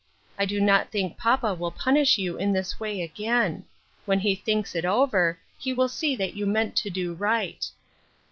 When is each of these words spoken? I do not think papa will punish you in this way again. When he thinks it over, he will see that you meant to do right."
I 0.35 0.45
do 0.47 0.59
not 0.59 0.89
think 0.89 1.15
papa 1.15 1.53
will 1.53 1.69
punish 1.69 2.17
you 2.17 2.35
in 2.35 2.53
this 2.53 2.79
way 2.79 3.03
again. 3.03 3.65
When 4.05 4.19
he 4.21 4.33
thinks 4.33 4.73
it 4.73 4.83
over, 4.83 5.37
he 5.59 5.73
will 5.73 5.89
see 5.89 6.15
that 6.15 6.33
you 6.33 6.47
meant 6.47 6.75
to 6.77 6.89
do 6.89 7.13
right." 7.13 7.69